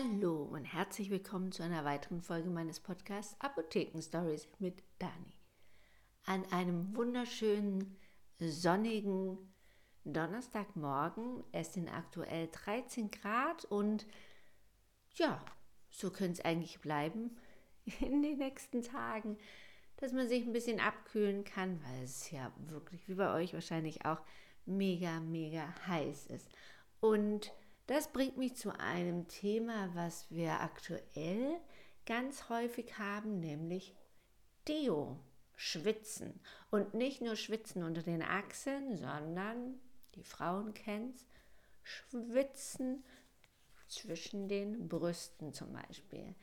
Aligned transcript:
Hallo 0.00 0.44
und 0.44 0.64
herzlich 0.64 1.10
willkommen 1.10 1.52
zu 1.52 1.62
einer 1.62 1.84
weiteren 1.84 2.22
Folge 2.22 2.48
meines 2.48 2.80
Podcasts 2.80 3.36
Apotheken 3.38 4.00
Stories 4.00 4.48
mit 4.58 4.82
Dani. 4.98 5.34
An 6.24 6.44
einem 6.52 6.96
wunderschönen 6.96 7.98
sonnigen 8.38 9.36
Donnerstagmorgen. 10.04 11.44
Es 11.52 11.74
sind 11.74 11.88
aktuell 11.90 12.48
13 12.50 13.10
Grad 13.10 13.66
und 13.66 14.06
ja, 15.16 15.44
so 15.90 16.10
könnte 16.10 16.40
es 16.40 16.44
eigentlich 16.46 16.80
bleiben 16.80 17.36
in 18.00 18.22
den 18.22 18.38
nächsten 18.38 18.82
Tagen, 18.82 19.36
dass 19.98 20.12
man 20.12 20.28
sich 20.28 20.46
ein 20.46 20.52
bisschen 20.52 20.80
abkühlen 20.80 21.44
kann, 21.44 21.78
weil 21.84 22.04
es 22.04 22.30
ja 22.30 22.52
wirklich 22.68 23.06
wie 23.08 23.14
bei 23.16 23.34
euch 23.34 23.52
wahrscheinlich 23.52 24.06
auch 24.06 24.20
mega, 24.64 25.20
mega 25.20 25.74
heiß 25.86 26.28
ist. 26.28 26.48
Und 27.00 27.52
das 27.90 28.12
bringt 28.12 28.36
mich 28.36 28.54
zu 28.54 28.78
einem 28.78 29.26
Thema, 29.26 29.90
was 29.94 30.30
wir 30.30 30.60
aktuell 30.60 31.60
ganz 32.06 32.48
häufig 32.48 32.98
haben, 32.98 33.40
nämlich 33.40 33.96
Deo, 34.68 35.18
Schwitzen. 35.56 36.40
Und 36.70 36.94
nicht 36.94 37.20
nur 37.20 37.34
Schwitzen 37.34 37.82
unter 37.82 38.02
den 38.02 38.22
Achseln, 38.22 38.96
sondern, 38.96 39.80
die 40.14 40.22
Frauen 40.22 40.72
kennen 40.72 41.12
es, 41.16 41.26
Schwitzen 41.82 43.04
zwischen 43.88 44.48
den 44.48 44.88
Brüsten 44.88 45.52
zum 45.52 45.72
Beispiel. 45.72 46.36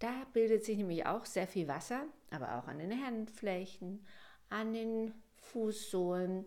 Da 0.00 0.26
bildet 0.34 0.66
sich 0.66 0.76
nämlich 0.76 1.06
auch 1.06 1.24
sehr 1.24 1.48
viel 1.48 1.66
Wasser, 1.66 2.04
aber 2.30 2.58
auch 2.58 2.68
an 2.68 2.78
den 2.78 3.02
Handflächen, 3.02 4.04
an 4.50 4.74
den 4.74 5.14
Fußsohlen, 5.36 6.44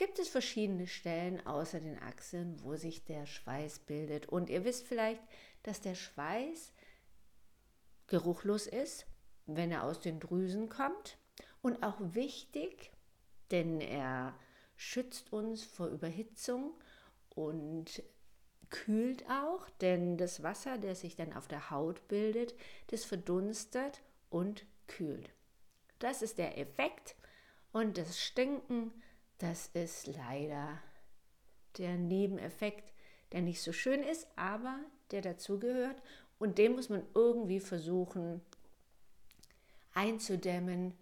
gibt 0.00 0.18
es 0.18 0.30
verschiedene 0.30 0.86
Stellen 0.86 1.46
außer 1.46 1.78
den 1.78 1.98
Achseln, 1.98 2.58
wo 2.62 2.74
sich 2.74 3.04
der 3.04 3.26
Schweiß 3.26 3.80
bildet. 3.80 4.30
Und 4.30 4.48
ihr 4.48 4.64
wisst 4.64 4.86
vielleicht, 4.86 5.20
dass 5.62 5.82
der 5.82 5.94
Schweiß 5.94 6.72
geruchlos 8.06 8.66
ist, 8.66 9.04
wenn 9.44 9.70
er 9.70 9.84
aus 9.84 10.00
den 10.00 10.18
Drüsen 10.18 10.70
kommt. 10.70 11.18
Und 11.60 11.82
auch 11.82 11.98
wichtig, 12.00 12.90
denn 13.50 13.82
er 13.82 14.34
schützt 14.74 15.34
uns 15.34 15.64
vor 15.64 15.88
Überhitzung 15.88 16.72
und 17.28 18.02
kühlt 18.70 19.28
auch, 19.28 19.68
denn 19.82 20.16
das 20.16 20.42
Wasser, 20.42 20.78
das 20.78 21.00
sich 21.00 21.14
dann 21.14 21.34
auf 21.34 21.46
der 21.46 21.68
Haut 21.68 22.08
bildet, 22.08 22.54
das 22.86 23.04
verdunstet 23.04 24.00
und 24.30 24.64
kühlt. 24.86 25.28
Das 25.98 26.22
ist 26.22 26.38
der 26.38 26.56
Effekt 26.56 27.16
und 27.72 27.98
das 27.98 28.18
Stinken 28.18 28.94
das 29.40 29.68
ist 29.68 30.06
leider 30.06 30.78
der 31.78 31.96
Nebeneffekt, 31.96 32.92
der 33.32 33.40
nicht 33.40 33.62
so 33.62 33.72
schön 33.72 34.02
ist, 34.02 34.26
aber 34.36 34.78
der 35.10 35.22
dazugehört. 35.22 36.02
Und 36.38 36.58
den 36.58 36.74
muss 36.74 36.88
man 36.88 37.02
irgendwie 37.14 37.60
versuchen 37.60 38.42
einzudämmen, 39.92 40.94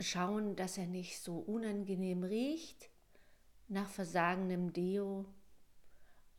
schauen, 0.00 0.56
dass 0.56 0.78
er 0.78 0.86
nicht 0.86 1.20
so 1.20 1.38
unangenehm 1.38 2.24
riecht 2.24 2.88
nach 3.68 3.88
versagendem 3.88 4.72
Deo. 4.72 5.26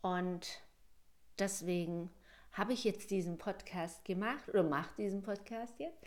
Und 0.01 0.47
deswegen 1.37 2.09
habe 2.53 2.73
ich 2.73 2.83
jetzt 2.83 3.11
diesen 3.11 3.37
Podcast 3.37 4.03
gemacht 4.03 4.49
oder 4.49 4.63
mache 4.63 4.95
diesen 4.97 5.21
Podcast 5.21 5.79
jetzt, 5.79 6.01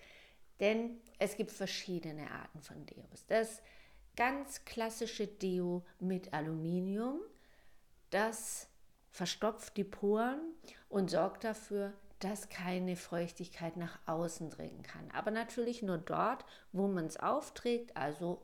denn 0.58 1.00
es 1.18 1.36
gibt 1.36 1.52
verschiedene 1.52 2.30
Arten 2.30 2.60
von 2.60 2.84
Deos. 2.86 3.24
Das 3.26 3.62
ganz 4.16 4.64
klassische 4.64 5.26
Deo 5.26 5.84
mit 5.98 6.32
Aluminium. 6.32 7.20
Das 8.10 8.68
verstopft 9.10 9.76
die 9.76 9.84
Poren 9.84 10.40
und 10.88 11.10
sorgt 11.10 11.44
dafür, 11.44 11.92
dass 12.18 12.48
keine 12.48 12.94
Feuchtigkeit 12.96 13.76
nach 13.76 13.98
außen 14.06 14.50
dringen 14.50 14.82
kann. 14.82 15.10
Aber 15.10 15.30
natürlich 15.30 15.82
nur 15.82 15.98
dort, 15.98 16.44
wo 16.72 16.86
man 16.86 17.06
es 17.06 17.16
aufträgt, 17.16 17.96
also 17.96 18.42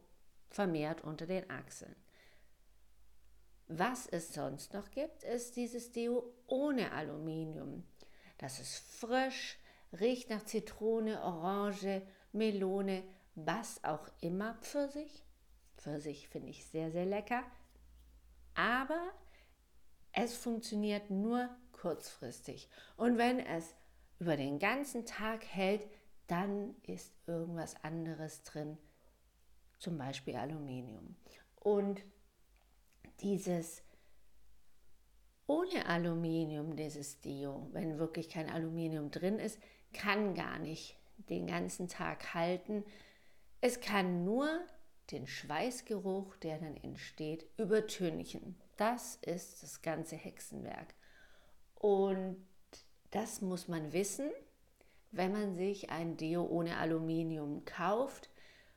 vermehrt 0.51 1.05
unter 1.05 1.27
den 1.27 1.49
Achseln. 1.49 1.95
Was 3.69 4.06
es 4.06 4.33
sonst 4.33 4.73
noch 4.73 4.91
gibt, 4.91 5.23
ist 5.23 5.56
dieses 5.56 5.93
Deo 5.93 6.33
ohne 6.47 6.91
Aluminium. 6.93 7.85
Das 8.39 8.59
ist 8.59 8.79
frisch, 8.79 9.59
riecht 10.00 10.31
nach 10.31 10.45
Zitrone, 10.45 11.23
Orange, 11.23 12.03
Melone, 12.33 13.05
was 13.35 13.85
auch 13.85 14.09
immer 14.21 14.55
Pfirsich. 14.62 15.23
Pfirsich 15.78 16.28
finde 16.28 16.50
ich 16.50 16.65
sehr, 16.66 16.91
sehr 16.91 17.06
lecker. 17.06 17.43
Aber 18.55 19.00
es 20.12 20.37
funktioniert 20.37 21.11
nur 21.11 21.49
kurzfristig. 21.72 22.69
Und 22.97 23.19
wenn 23.19 23.39
es 23.39 23.75
über 24.19 24.37
den 24.37 24.59
ganzen 24.59 25.06
Tag 25.06 25.44
hält, 25.47 25.87
dann 26.27 26.75
ist 26.83 27.12
irgendwas 27.27 27.83
anderes 27.83 28.43
drin, 28.43 28.77
zum 29.78 29.97
Beispiel 29.97 30.37
Aluminium. 30.37 31.17
Und 31.56 32.03
dieses 33.21 33.83
ohne 35.47 35.87
Aluminium, 35.87 36.77
dieses 36.77 37.21
Deo, 37.21 37.69
wenn 37.72 37.99
wirklich 37.99 38.28
kein 38.28 38.50
Aluminium 38.50 39.11
drin 39.11 39.38
ist, 39.38 39.59
kann 39.94 40.34
gar 40.34 40.59
nicht 40.59 40.99
den 41.31 41.47
ganzen 41.47 41.88
Tag 41.88 42.34
halten. 42.34 42.84
Es 43.62 43.81
kann 43.81 44.25
nur 44.25 44.61
den 45.11 45.27
Schweißgeruch, 45.27 46.37
der 46.37 46.59
dann 46.59 46.77
entsteht, 46.77 47.47
übertünchen. 47.57 48.57
Das 48.77 49.17
ist 49.17 49.63
das 49.63 49.83
ganze 49.83 50.17
Hexenwerk. 50.17 50.95
Und 51.75 52.37
das 53.11 53.41
muss 53.41 53.69
man 53.69 53.93
wissen, 53.93 54.31
wenn 55.11 55.33
man 55.33 55.57
sich 55.57 55.91
ein 55.91 56.17
Deo 56.17 56.45
ohne 56.45 56.77
Aluminium 56.77 57.65
kauft 57.65 58.29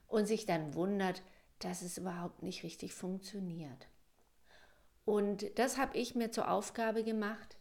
und 0.08 0.26
sich 0.26 0.46
dann 0.46 0.74
wundert, 0.74 1.22
dass 1.60 1.82
es 1.82 1.98
überhaupt 1.98 2.42
nicht 2.44 2.64
richtig 2.64 2.94
funktioniert. 2.94 3.88
Und 5.06 5.58
das 5.60 5.78
habe 5.78 5.98
ich 5.98 6.16
mir 6.16 6.32
zur 6.32 6.50
Aufgabe 6.50 7.04
gemacht, 7.04 7.58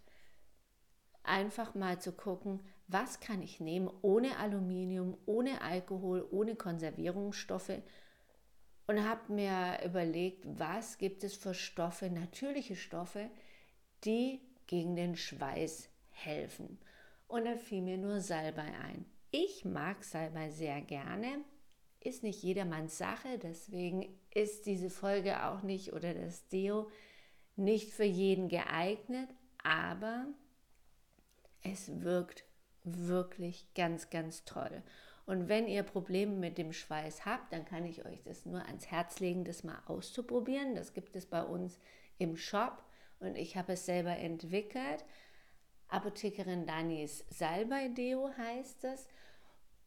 einfach 1.22 1.74
mal 1.74 2.00
zu 2.00 2.12
gucken, 2.12 2.60
was 2.86 3.20
kann 3.20 3.42
ich 3.42 3.60
nehmen 3.60 3.90
ohne 4.02 4.36
Aluminium, 4.38 5.16
ohne 5.26 5.62
Alkohol, 5.62 6.26
ohne 6.30 6.54
Konservierungsstoffe 6.54 7.82
und 8.90 9.08
habe 9.08 9.32
mir 9.32 9.78
überlegt, 9.84 10.42
was 10.58 10.98
gibt 10.98 11.22
es 11.22 11.36
für 11.36 11.54
Stoffe, 11.54 12.10
natürliche 12.10 12.74
Stoffe, 12.74 13.30
die 14.02 14.40
gegen 14.66 14.96
den 14.96 15.14
Schweiß 15.14 15.88
helfen. 16.10 16.76
Und 17.28 17.44
da 17.44 17.54
fiel 17.54 17.82
mir 17.82 17.98
nur 17.98 18.18
Salbei 18.18 18.66
ein. 18.82 19.04
Ich 19.30 19.64
mag 19.64 20.02
Salbei 20.02 20.50
sehr 20.50 20.80
gerne, 20.80 21.44
ist 22.00 22.24
nicht 22.24 22.42
jedermanns 22.42 22.98
Sache, 22.98 23.38
deswegen 23.38 24.08
ist 24.34 24.66
diese 24.66 24.90
Folge 24.90 25.44
auch 25.44 25.62
nicht 25.62 25.92
oder 25.92 26.12
das 26.12 26.48
Deo 26.48 26.90
nicht 27.54 27.92
für 27.92 28.02
jeden 28.02 28.48
geeignet, 28.48 29.28
aber 29.62 30.26
es 31.62 32.02
wirkt 32.02 32.42
wirklich 32.82 33.72
ganz, 33.74 34.10
ganz 34.10 34.44
toll. 34.44 34.82
Und 35.30 35.48
wenn 35.48 35.68
ihr 35.68 35.84
Probleme 35.84 36.34
mit 36.34 36.58
dem 36.58 36.72
Schweiß 36.72 37.24
habt, 37.24 37.52
dann 37.52 37.64
kann 37.64 37.84
ich 37.84 38.04
euch 38.04 38.20
das 38.24 38.46
nur 38.46 38.66
ans 38.66 38.88
Herz 38.88 39.20
legen, 39.20 39.44
das 39.44 39.62
mal 39.62 39.80
auszuprobieren. 39.86 40.74
Das 40.74 40.92
gibt 40.92 41.14
es 41.14 41.24
bei 41.24 41.40
uns 41.40 41.78
im 42.18 42.36
Shop 42.36 42.82
und 43.20 43.36
ich 43.36 43.56
habe 43.56 43.74
es 43.74 43.86
selber 43.86 44.16
entwickelt. 44.16 45.04
Apothekerin 45.86 46.66
Danis 46.66 47.24
Salbei-Deo 47.30 48.32
heißt 48.36 48.82
es. 48.82 49.06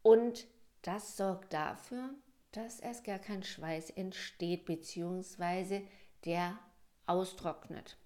Und 0.00 0.46
das 0.80 1.18
sorgt 1.18 1.52
dafür, 1.52 2.14
dass 2.52 2.80
erst 2.80 3.04
gar 3.04 3.18
kein 3.18 3.42
Schweiß 3.42 3.90
entsteht, 3.90 4.64
beziehungsweise 4.64 5.82
der 6.24 6.58
austrocknet, 7.04 7.98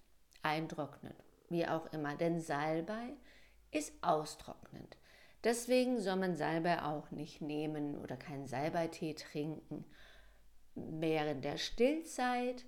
eintrocknet, 0.43 1.15
wie 1.47 1.65
auch 1.65 1.85
immer. 1.93 2.17
Denn 2.17 2.41
Salbei 2.41 3.13
ist 3.71 3.93
austrocknend. 4.01 4.98
Deswegen 5.43 6.01
soll 6.01 6.17
man 6.17 6.35
Salbei 6.35 6.83
auch 6.83 7.11
nicht 7.11 7.41
nehmen 7.41 7.97
oder 7.97 8.17
keinen 8.17 8.47
Salbeitee 8.47 9.13
trinken. 9.13 9.85
Während 10.75 11.45
der 11.45 11.57
Stillzeit, 11.57 12.65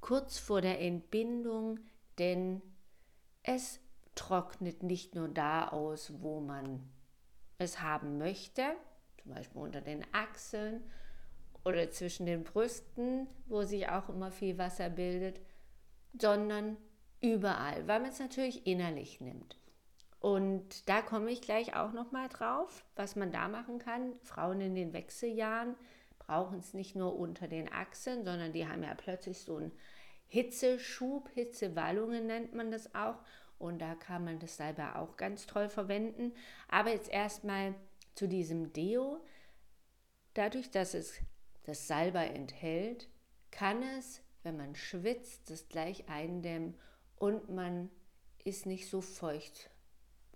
kurz 0.00 0.38
vor 0.38 0.60
der 0.60 0.80
Entbindung, 0.80 1.80
denn 2.18 2.62
es 3.42 3.80
trocknet 4.14 4.82
nicht 4.82 5.14
nur 5.14 5.28
da 5.28 5.68
aus, 5.68 6.12
wo 6.20 6.40
man 6.40 6.88
es 7.58 7.80
haben 7.80 8.18
möchte, 8.18 8.62
zum 9.22 9.34
Beispiel 9.34 9.60
unter 9.60 9.80
den 9.80 10.04
Achseln 10.12 10.82
oder 11.64 11.90
zwischen 11.90 12.26
den 12.26 12.44
Brüsten, 12.44 13.26
wo 13.46 13.62
sich 13.62 13.88
auch 13.88 14.08
immer 14.08 14.30
viel 14.30 14.58
Wasser 14.58 14.90
bildet, 14.90 15.40
sondern 16.18 16.76
überall, 17.20 17.86
weil 17.86 18.00
man 18.00 18.10
es 18.10 18.18
natürlich 18.18 18.66
innerlich 18.66 19.20
nimmt. 19.20 19.56
Und 20.20 20.88
da 20.88 21.00
komme 21.00 21.30
ich 21.30 21.40
gleich 21.40 21.76
auch 21.76 21.92
noch 21.92 22.10
mal 22.10 22.28
drauf, 22.28 22.84
was 22.96 23.14
man 23.14 23.30
da 23.30 23.48
machen 23.48 23.78
kann. 23.78 24.18
Frauen 24.22 24.60
in 24.60 24.74
den 24.74 24.92
Wechseljahren 24.92 25.76
brauchen 26.18 26.58
es 26.58 26.74
nicht 26.74 26.96
nur 26.96 27.16
unter 27.16 27.46
den 27.46 27.72
Achseln, 27.72 28.24
sondern 28.24 28.52
die 28.52 28.66
haben 28.66 28.82
ja 28.82 28.94
plötzlich 28.94 29.38
so 29.38 29.58
ein 29.58 29.72
Hitzeschub, 30.26 31.28
Hitzewallungen 31.30 32.26
nennt 32.26 32.52
man 32.52 32.70
das 32.70 32.94
auch. 32.94 33.22
Und 33.58 33.80
da 33.80 33.94
kann 33.94 34.24
man 34.24 34.38
das 34.38 34.56
Salbei 34.56 34.94
auch 34.94 35.16
ganz 35.16 35.46
toll 35.46 35.68
verwenden. 35.68 36.32
Aber 36.68 36.90
jetzt 36.90 37.10
erstmal 37.10 37.74
zu 38.14 38.28
diesem 38.28 38.72
Deo. 38.72 39.20
Dadurch, 40.34 40.70
dass 40.70 40.94
es 40.94 41.14
das 41.62 41.86
Salbei 41.86 42.28
enthält, 42.28 43.08
kann 43.50 43.82
es, 43.82 44.20
wenn 44.42 44.56
man 44.56 44.74
schwitzt, 44.74 45.50
das 45.50 45.68
gleich 45.68 46.08
eindämmen 46.08 46.76
und 47.16 47.48
man 47.48 47.90
ist 48.44 48.66
nicht 48.66 48.88
so 48.88 49.00
feucht 49.00 49.70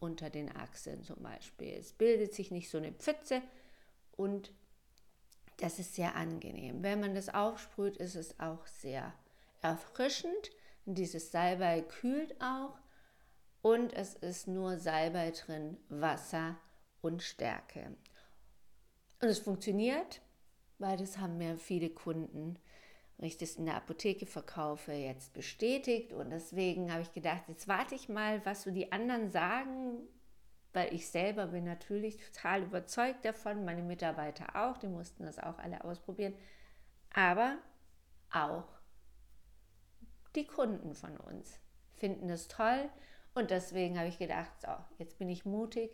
unter 0.02 0.30
den 0.30 0.54
Achseln 0.54 1.04
zum 1.04 1.22
Beispiel. 1.22 1.74
Es 1.78 1.92
bildet 1.92 2.34
sich 2.34 2.50
nicht 2.50 2.68
so 2.68 2.78
eine 2.78 2.92
Pfütze 2.92 3.40
und 4.16 4.52
das 5.58 5.78
ist 5.78 5.94
sehr 5.94 6.16
angenehm. 6.16 6.82
Wenn 6.82 7.00
man 7.00 7.14
das 7.14 7.28
aufsprüht, 7.28 7.96
ist 7.96 8.16
es 8.16 8.38
auch 8.40 8.66
sehr 8.66 9.14
erfrischend. 9.60 10.50
Dieses 10.86 11.30
Salbei 11.30 11.82
kühlt 11.82 12.34
auch 12.40 12.76
und 13.62 13.92
es 13.92 14.14
ist 14.14 14.48
nur 14.48 14.76
Salbei 14.78 15.30
drin, 15.30 15.76
Wasser 15.88 16.56
und 17.00 17.22
Stärke. 17.22 17.94
Und 19.20 19.28
es 19.28 19.38
funktioniert, 19.38 20.20
weil 20.78 20.96
das 20.96 21.18
haben 21.18 21.38
mir 21.38 21.56
viele 21.58 21.90
Kunden, 21.90 22.58
wenn 23.22 23.28
ich 23.28 23.38
das 23.38 23.54
in 23.54 23.66
der 23.66 23.76
Apotheke 23.76 24.26
verkaufe, 24.26 24.90
jetzt 24.90 25.32
bestätigt. 25.32 26.12
Und 26.12 26.30
deswegen 26.30 26.90
habe 26.90 27.02
ich 27.02 27.12
gedacht, 27.12 27.44
jetzt 27.46 27.68
warte 27.68 27.94
ich 27.94 28.08
mal, 28.08 28.44
was 28.44 28.64
so 28.64 28.72
die 28.72 28.90
anderen 28.90 29.30
sagen, 29.30 30.00
weil 30.72 30.92
ich 30.92 31.06
selber 31.06 31.46
bin 31.46 31.62
natürlich 31.62 32.16
total 32.16 32.64
überzeugt 32.64 33.24
davon, 33.24 33.64
meine 33.64 33.84
Mitarbeiter 33.84 34.56
auch, 34.56 34.76
die 34.76 34.88
mussten 34.88 35.24
das 35.24 35.38
auch 35.38 35.60
alle 35.60 35.84
ausprobieren, 35.84 36.34
aber 37.14 37.58
auch 38.32 38.64
die 40.34 40.48
Kunden 40.48 40.96
von 40.96 41.16
uns 41.16 41.60
finden 41.94 42.28
es 42.28 42.48
toll. 42.48 42.90
Und 43.34 43.52
deswegen 43.52 44.00
habe 44.00 44.08
ich 44.08 44.18
gedacht, 44.18 44.50
so, 44.60 44.72
jetzt 44.98 45.20
bin 45.20 45.28
ich 45.28 45.44
mutig 45.44 45.92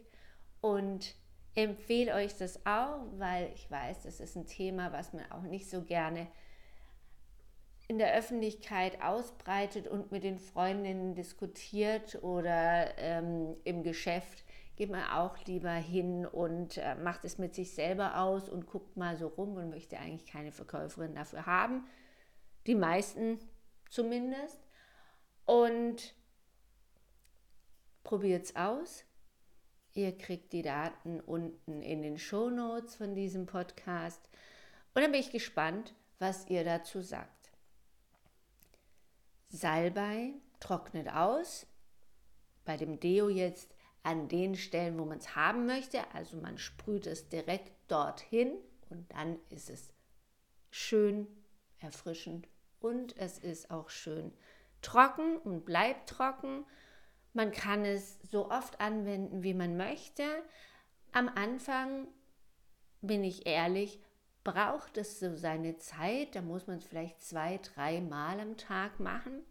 und 0.62 1.14
empfehle 1.54 2.14
euch 2.14 2.38
das 2.38 2.64
auch, 2.64 3.02
weil 3.19 3.52
ich 3.52 3.70
weiß, 3.70 4.04
das 4.04 4.19
ist 4.19 4.34
ein 4.34 4.46
Thema, 4.46 4.94
was 4.94 5.12
man 5.12 5.30
auch 5.30 5.42
nicht 5.42 5.69
so 5.69 5.82
gerne 5.82 6.26
in 7.88 7.99
der 7.99 8.14
Öffentlichkeit 8.14 9.02
ausbreitet 9.02 9.88
und 9.88 10.12
mit 10.12 10.23
den 10.23 10.38
Freundinnen 10.38 11.14
diskutiert 11.14 12.23
oder 12.23 12.96
ähm, 12.99 13.56
im 13.64 13.82
Geschäft 13.82 14.44
geht 14.76 14.90
man 14.90 15.05
auch 15.11 15.37
lieber 15.46 15.73
hin 15.73 16.25
und 16.25 16.76
äh, 16.76 16.94
macht 16.94 17.25
es 17.25 17.38
mit 17.38 17.55
sich 17.55 17.75
selber 17.75 18.20
aus 18.20 18.49
und 18.49 18.67
guckt 18.67 18.96
mal 18.96 19.17
so 19.17 19.26
rum 19.26 19.56
und 19.56 19.70
möchte 19.70 19.99
eigentlich 19.99 20.26
keine 20.26 20.52
Verkäuferin 20.52 21.14
dafür 21.14 21.46
haben. 21.46 21.87
Die 22.67 22.76
meisten 22.76 23.40
zumindest. 23.90 24.61
Und 25.44 26.14
probiert 28.05 28.44
es 28.44 28.56
aus. 28.56 29.05
Ihr 29.94 30.17
kriegt 30.17 30.52
die 30.52 30.62
Daten 30.62 31.20
unten 31.20 31.82
in 31.82 32.02
den 32.02 32.19
Show 32.19 32.50
Notes 32.50 32.94
von 32.96 33.14
diesem 33.14 33.46
Podcast. 33.46 34.29
Und 34.94 35.02
dann 35.02 35.11
bin 35.11 35.20
ich 35.20 35.32
gespannt, 35.32 35.94
was 36.19 36.49
ihr 36.49 36.64
dazu 36.64 37.00
sagt. 37.00 37.38
Salbei 39.49 40.35
trocknet 40.61 41.09
aus. 41.09 41.67
Bei 42.65 42.77
dem 42.77 43.00
Deo 43.00 43.29
jetzt 43.29 43.75
an 44.03 44.29
den 44.29 44.55
Stellen, 44.55 44.99
wo 44.99 45.05
man 45.05 45.19
es 45.19 45.37
haben 45.37 45.67
möchte. 45.67 46.00
Also 46.15 46.37
man 46.37 46.59
sprüht 46.59 47.06
es 47.06 47.29
direkt 47.29 47.73
dorthin 47.91 48.53
und 48.91 49.11
dann 49.12 49.39
ist 49.50 49.71
es 49.71 49.93
schön 50.71 51.27
erfrischend 51.79 52.49
und 52.81 53.17
es 53.17 53.39
ist 53.39 53.71
auch 53.71 53.91
schön 53.91 54.33
trocken 54.83 55.39
und 55.39 55.65
bleibt 55.65 56.09
trocken. 56.09 56.65
Man 57.33 57.53
kann 57.53 57.85
es 57.85 58.19
so 58.31 58.50
oft 58.50 58.81
anwenden, 58.81 59.43
wie 59.43 59.55
man 59.55 59.77
möchte. 59.77 60.25
Am 61.12 61.29
Anfang, 61.29 62.09
bin 63.00 63.25
ich 63.25 63.47
ehrlich, 63.47 64.00
braucht 64.53 64.97
es 64.97 65.21
so 65.21 65.37
seine 65.37 65.77
Zeit. 65.77 66.35
Da 66.35 66.41
muss 66.41 66.67
man 66.67 66.79
es 66.79 66.87
vielleicht 66.87 67.21
zwei, 67.23 67.59
drei 67.59 68.00
Mal 68.00 68.41
am 68.41 68.56
Tag 68.56 68.99
machen. 68.99 69.43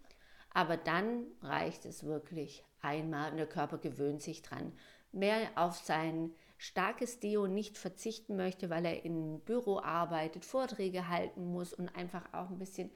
Aber 0.53 0.75
dann 0.75 1.27
reicht 1.41 1.85
es 1.85 2.03
wirklich 2.03 2.63
einmal 2.81 3.31
und 3.31 3.37
der 3.37 3.47
Körper 3.47 3.77
gewöhnt 3.77 4.23
sich 4.23 4.41
dran. 4.41 4.73
Wer 5.11 5.51
auf 5.55 5.77
sein 5.77 6.33
starkes 6.57 7.19
Deo 7.19 7.45
nicht 7.45 7.77
verzichten 7.77 8.35
möchte, 8.35 8.71
weil 8.71 8.85
er 8.85 9.05
im 9.05 9.39
Büro 9.41 9.79
arbeitet, 9.79 10.45
Vorträge 10.45 11.07
halten 11.07 11.45
muss 11.45 11.73
und 11.73 11.89
einfach 11.89 12.33
auch 12.33 12.49
ein 12.49 12.57
bisschen 12.57 12.89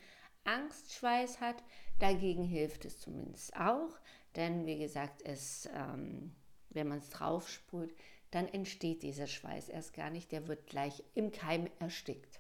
Angstschweiß 0.44 1.40
hat, 1.40 1.64
dagegen 2.00 2.44
hilft 2.44 2.86
es 2.86 3.00
zumindest 3.00 3.56
auch. 3.56 4.00
Denn 4.36 4.66
wie 4.66 4.80
gesagt, 4.80 5.22
es, 5.22 5.70
ähm, 5.76 6.36
wenn 6.70 6.88
man 6.88 6.98
es 6.98 7.10
drauf 7.10 7.48
sprüht, 7.48 7.94
dann 8.32 8.48
entsteht 8.48 9.04
dieser 9.04 9.28
Schweiß 9.28 9.70
erst 9.70 9.94
gar 9.94 10.10
nicht, 10.10 10.32
der 10.32 10.48
wird 10.48 10.68
gleich 10.68 11.04
im 11.14 11.32
Keim 11.32 11.70
erstickt. 11.80 12.40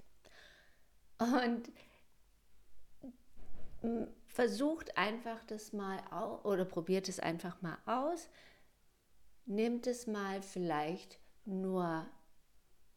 Und 1.19 1.71
versucht 4.27 4.97
einfach 4.97 5.43
das 5.45 5.73
mal 5.73 5.99
aus 6.09 6.45
oder 6.45 6.65
probiert 6.65 7.09
es 7.09 7.19
einfach 7.19 7.61
mal 7.61 7.77
aus. 7.85 8.29
Nimmt 9.45 9.85
es 9.87 10.07
mal 10.07 10.41
vielleicht 10.41 11.19
nur 11.45 12.07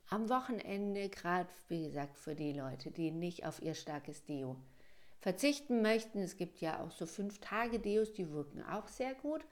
am 0.08 0.28
Wochenende, 0.28 1.08
gerade 1.08 1.48
wie 1.68 1.84
gesagt 1.84 2.16
für 2.16 2.34
die 2.34 2.52
Leute, 2.52 2.90
die 2.90 3.10
nicht 3.10 3.44
auf 3.46 3.60
ihr 3.60 3.74
starkes 3.74 4.24
Deo 4.24 4.56
verzichten 5.20 5.82
möchten. 5.82 6.18
Es 6.20 6.36
gibt 6.36 6.60
ja 6.60 6.82
auch 6.82 6.90
so 6.90 7.06
fünf 7.06 7.40
Tage 7.40 7.80
Deos, 7.80 8.12
die 8.12 8.30
wirken 8.30 8.62
auch 8.62 8.88
sehr 8.88 9.14
gut, 9.14 9.44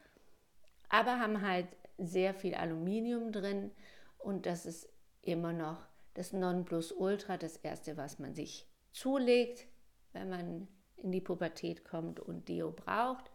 aber 0.89 1.19
haben 1.19 1.41
halt 1.41 1.67
sehr 1.99 2.35
viel 2.35 2.55
Aluminium 2.55 3.33
drin 3.33 3.71
und 4.19 4.47
das 4.47 4.67
ist 4.67 4.89
immer 5.23 5.53
noch 5.53 5.79
das 6.15 6.33
Nonplusultra, 6.33 7.37
das 7.37 7.57
erste, 7.57 7.97
was 7.97 8.19
man 8.19 8.35
sich 8.35 8.67
zulegt, 8.93 9.67
wenn 10.13 10.29
man 10.29 10.69
in 10.97 11.13
die 11.13 11.21
Pubertät 11.21 11.85
kommt 11.85 12.21
und 12.21 12.49
Deo 12.49 12.71
braucht. 12.71 13.31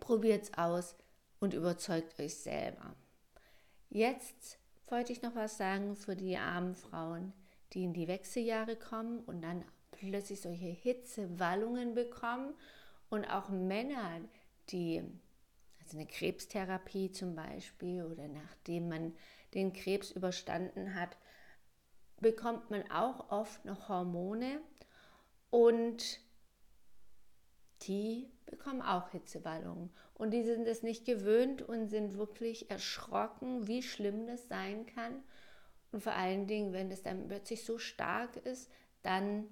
Probiert 0.00 0.44
es 0.44 0.54
aus 0.54 0.96
und 1.40 1.54
überzeugt 1.54 2.18
euch 2.20 2.36
selber. 2.36 2.94
Jetzt 3.90 4.58
wollte 4.88 5.12
ich 5.12 5.22
noch 5.22 5.34
was 5.34 5.56
sagen 5.56 5.96
für 5.96 6.16
die 6.16 6.36
armen 6.36 6.74
Frauen, 6.74 7.32
die 7.72 7.84
in 7.84 7.92
die 7.92 8.08
Wechseljahre 8.08 8.76
kommen 8.76 9.20
und 9.20 9.42
dann 9.42 9.64
plötzlich 9.90 10.40
solche 10.40 10.66
Hitzewallungen 10.66 11.94
bekommen 11.94 12.54
und 13.08 13.24
auch 13.24 13.48
Männer, 13.48 14.20
die, 14.70 15.02
also 15.84 15.98
eine 15.98 16.06
Krebstherapie 16.06 17.10
zum 17.10 17.34
Beispiel 17.34 18.04
oder 18.04 18.28
nachdem 18.28 18.88
man 18.88 19.14
den 19.52 19.72
Krebs 19.72 20.10
überstanden 20.10 20.94
hat, 20.94 21.16
bekommt 22.20 22.70
man 22.70 22.90
auch 22.90 23.30
oft 23.30 23.64
noch 23.64 23.88
Hormone 23.88 24.60
und 25.50 26.20
die 27.82 28.30
bekommen 28.46 28.82
auch 28.82 29.10
Hitzewallungen. 29.10 29.90
Und 30.14 30.30
die 30.30 30.42
sind 30.42 30.66
es 30.66 30.82
nicht 30.82 31.04
gewöhnt 31.04 31.60
und 31.62 31.88
sind 31.88 32.16
wirklich 32.16 32.70
erschrocken, 32.70 33.66
wie 33.66 33.82
schlimm 33.82 34.26
das 34.26 34.48
sein 34.48 34.86
kann. 34.86 35.22
Und 35.92 36.02
vor 36.02 36.12
allen 36.14 36.46
Dingen, 36.46 36.72
wenn 36.72 36.90
es 36.90 37.02
dann 37.02 37.28
plötzlich 37.28 37.64
so 37.64 37.78
stark 37.78 38.36
ist, 38.36 38.70
dann 39.02 39.48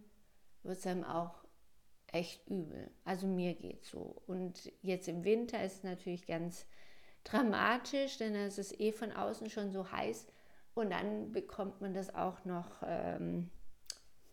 wird 0.63 0.79
es 0.79 0.87
einem 0.87 1.05
auch 1.05 1.42
echt 2.13 2.49
übel. 2.49 2.91
Also 3.05 3.27
mir 3.27 3.55
geht 3.55 3.85
so. 3.85 4.23
Und 4.27 4.73
jetzt 4.83 5.09
im 5.09 5.25
Winter 5.25 5.63
ist 5.65 5.79
es 5.79 5.83
natürlich 5.83 6.27
ganz 6.27 6.67
dramatisch, 7.25 8.19
denn 8.19 8.35
es 8.35 8.59
ist 8.59 8.81
eh 8.81 8.93
von 8.93 9.13
außen 9.13 9.49
schon 9.51 9.73
so 9.73 9.91
heiß 9.91 10.27
und 10.75 10.91
dann 10.91 11.33
bekommt 11.33 11.81
man 11.81 11.95
das 11.95 12.15
auch 12.15 12.45
noch, 12.45 12.83
ähm, 12.87 13.51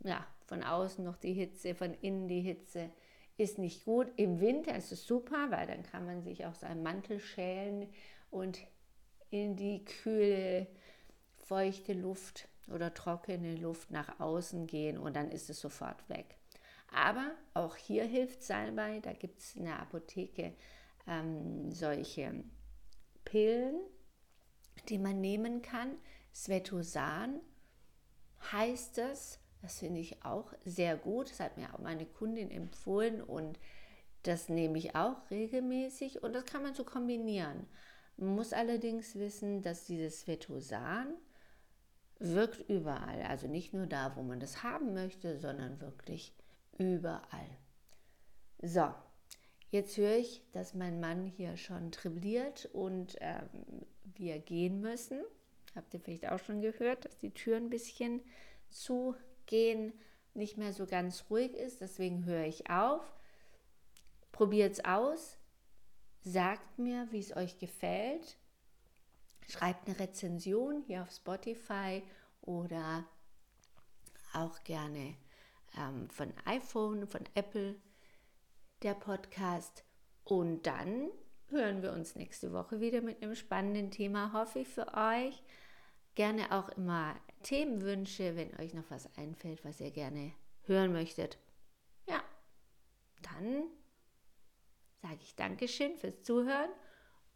ja, 0.03 0.25
von 0.45 0.63
außen 0.63 1.03
noch 1.03 1.17
die 1.17 1.33
Hitze, 1.33 1.75
von 1.75 1.93
innen 2.01 2.27
die 2.27 2.41
Hitze 2.41 2.89
ist 3.37 3.57
nicht 3.57 3.85
gut. 3.85 4.07
Im 4.17 4.39
Winter 4.39 4.75
ist 4.75 4.91
es 4.91 5.05
super, 5.05 5.47
weil 5.49 5.67
dann 5.67 5.83
kann 5.83 6.05
man 6.05 6.23
sich 6.23 6.45
auch 6.45 6.55
seinen 6.55 6.83
Mantel 6.83 7.19
schälen 7.19 7.87
und 8.31 8.59
in 9.29 9.55
die 9.55 9.85
kühle, 9.85 10.67
feuchte 11.37 11.93
Luft 11.93 12.47
oder 12.67 12.93
trockene 12.93 13.55
Luft 13.55 13.91
nach 13.91 14.19
außen 14.19 14.67
gehen 14.67 14.97
und 14.97 15.15
dann 15.15 15.31
ist 15.31 15.49
es 15.49 15.59
sofort 15.59 16.07
weg. 16.09 16.38
Aber 16.93 17.31
auch 17.53 17.75
hier 17.75 18.03
hilft 18.03 18.43
Salbei. 18.43 18.99
Da 19.01 19.13
gibt 19.13 19.39
es 19.39 19.55
in 19.55 19.65
der 19.65 19.79
Apotheke 19.79 20.53
ähm, 21.07 21.71
solche 21.71 22.43
Pillen, 23.25 23.79
die 24.89 24.97
man 24.97 25.21
nehmen 25.21 25.61
kann. 25.61 25.97
Svetosan 26.33 27.39
heißt 28.51 28.97
es. 28.99 29.39
Das 29.61 29.79
finde 29.79 29.99
ich 29.99 30.23
auch 30.23 30.53
sehr 30.63 30.95
gut. 30.95 31.29
Das 31.29 31.39
hat 31.39 31.57
mir 31.57 31.73
auch 31.73 31.79
meine 31.79 32.05
Kundin 32.05 32.49
empfohlen 32.49 33.21
und 33.21 33.59
das 34.23 34.49
nehme 34.49 34.77
ich 34.77 34.95
auch 34.95 35.29
regelmäßig 35.29 36.23
und 36.23 36.33
das 36.33 36.45
kann 36.45 36.63
man 36.63 36.73
so 36.73 36.83
kombinieren. 36.83 37.67
Man 38.17 38.35
muss 38.35 38.53
allerdings 38.53 39.15
wissen, 39.15 39.61
dass 39.61 39.85
dieses 39.85 40.21
Svetosan 40.21 41.13
wirkt 42.19 42.69
überall. 42.69 43.21
Also 43.23 43.47
nicht 43.47 43.73
nur 43.73 43.87
da, 43.87 44.15
wo 44.15 44.21
man 44.21 44.39
das 44.39 44.63
haben 44.63 44.93
möchte, 44.93 45.39
sondern 45.39 45.79
wirklich 45.79 46.33
überall. 46.79 47.49
So, 48.61 48.93
jetzt 49.71 49.97
höre 49.97 50.15
ich, 50.15 50.43
dass 50.51 50.73
mein 50.73 50.99
Mann 50.99 51.25
hier 51.25 51.57
schon 51.57 51.91
trilliert 51.91 52.69
und 52.73 53.15
ähm, 53.19 53.85
wir 54.15 54.39
gehen 54.39 54.81
müssen. 54.81 55.21
Habt 55.75 55.93
ihr 55.93 55.99
vielleicht 55.99 56.27
auch 56.27 56.39
schon 56.39 56.61
gehört, 56.61 57.05
dass 57.05 57.17
die 57.19 57.33
Tür 57.33 57.57
ein 57.57 57.69
bisschen 57.69 58.21
zugehen, 58.69 59.93
nicht 60.33 60.57
mehr 60.57 60.73
so 60.73 60.85
ganz 60.85 61.25
ruhig 61.29 61.53
ist. 61.53 61.81
Deswegen 61.81 62.25
höre 62.25 62.45
ich 62.45 62.69
auf. 62.69 63.03
Probiert 64.31 64.73
es 64.73 64.85
aus. 64.85 65.37
Sagt 66.21 66.79
mir, 66.79 67.07
wie 67.11 67.19
es 67.19 67.35
euch 67.35 67.57
gefällt. 67.59 68.37
Schreibt 69.47 69.87
eine 69.87 69.99
Rezension 69.99 70.81
hier 70.81 71.01
auf 71.01 71.11
Spotify 71.11 72.03
oder 72.41 73.05
auch 74.33 74.63
gerne 74.63 75.15
ähm, 75.77 76.09
von 76.09 76.33
iPhone, 76.45 77.07
von 77.07 77.21
Apple 77.35 77.75
der 78.83 78.93
Podcast. 78.93 79.83
Und 80.23 80.65
dann 80.67 81.09
hören 81.47 81.81
wir 81.81 81.91
uns 81.91 82.15
nächste 82.15 82.53
Woche 82.53 82.79
wieder 82.79 83.01
mit 83.01 83.21
einem 83.21 83.35
spannenden 83.35 83.91
Thema, 83.91 84.33
hoffe 84.33 84.59
ich 84.59 84.67
für 84.67 84.87
euch. 84.93 85.41
Gerne 86.15 86.51
auch 86.51 86.69
immer 86.69 87.15
Themenwünsche, 87.43 88.35
wenn 88.35 88.59
euch 88.59 88.73
noch 88.73 88.89
was 88.89 89.15
einfällt, 89.17 89.63
was 89.63 89.79
ihr 89.79 89.91
gerne 89.91 90.33
hören 90.63 90.91
möchtet. 90.91 91.37
Ja, 92.07 92.21
dann 93.21 93.63
sage 95.01 95.19
ich 95.21 95.35
Dankeschön 95.35 95.97
fürs 95.97 96.21
Zuhören 96.23 96.71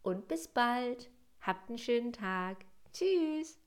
und 0.01 0.27
bis 0.27 0.47
bald. 0.47 1.09
Habt 1.41 1.69
einen 1.69 1.77
schönen 1.77 2.13
Tag. 2.13 2.65
Tschüss. 2.93 3.62